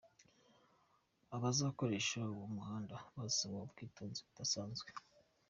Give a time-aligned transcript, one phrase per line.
[1.35, 4.89] Abazakoresha uwo muhanda bazasabwa ubwitonzi budasanzwe.